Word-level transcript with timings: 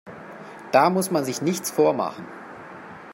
Da 0.71 0.89
muss 0.89 1.11
man 1.11 1.23
sich 1.23 1.43
nichts 1.43 1.69
vormachen. 1.69 2.25